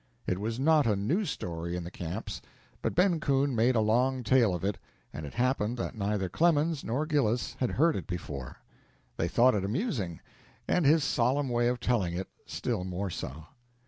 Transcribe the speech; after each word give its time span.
It 0.25 0.39
was 0.39 0.59
not 0.59 0.87
a 0.87 0.95
new 0.95 1.25
story 1.25 1.75
in 1.75 1.83
the 1.83 1.91
camps, 1.91 2.41
but 2.81 2.95
Ben 2.95 3.19
Coon 3.19 3.53
made 3.55 3.75
a 3.75 3.81
long 3.81 4.23
tale 4.23 4.51
of 4.55 4.63
it, 4.63 4.79
and 5.13 5.27
it 5.27 5.35
happened 5.35 5.77
that 5.77 5.93
neither 5.93 6.27
Clemens 6.27 6.83
nor 6.83 7.05
Gillis 7.05 7.53
had 7.59 7.69
heard 7.69 7.95
it 7.95 8.07
before. 8.07 8.57
They 9.17 9.27
thought 9.27 9.53
it 9.53 9.63
amusing, 9.63 10.19
and 10.67 10.87
his 10.87 11.03
solemn 11.03 11.49
way 11.49 11.67
of 11.67 11.79
telling 11.79 12.15
it 12.15 12.29
still 12.47 12.83
more 12.83 13.11
so. 13.11 13.43